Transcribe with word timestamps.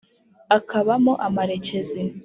akabamo 0.57 1.13
amarekezi 1.27 2.01